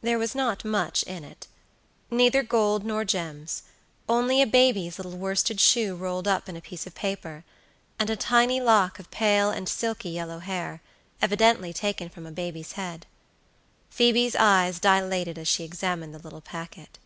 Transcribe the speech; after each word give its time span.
There 0.00 0.18
was 0.18 0.34
not 0.34 0.64
much 0.64 1.04
in 1.04 1.22
it; 1.22 1.46
neither 2.10 2.42
gold 2.42 2.84
nor 2.84 3.04
gems; 3.04 3.62
only 4.08 4.42
a 4.42 4.44
baby's 4.44 4.98
little 4.98 5.16
worsted 5.16 5.60
shoe 5.60 5.94
rolled 5.94 6.26
up 6.26 6.48
in 6.48 6.56
a 6.56 6.60
piece 6.60 6.84
of 6.84 6.96
paper, 6.96 7.44
and 7.96 8.10
a 8.10 8.16
tiny 8.16 8.60
lock 8.60 8.98
of 8.98 9.08
pale 9.12 9.50
and 9.50 9.68
silky 9.68 10.10
yellow 10.10 10.40
hair, 10.40 10.82
evidently 11.20 11.72
taken 11.72 12.08
from 12.08 12.26
a 12.26 12.32
baby's 12.32 12.72
head. 12.72 13.06
Phoebe's 13.88 14.34
eyes 14.34 14.80
dilated 14.80 15.38
as 15.38 15.46
she 15.46 15.62
examined 15.62 16.12
the 16.12 16.18
little 16.18 16.40
packet. 16.40 16.98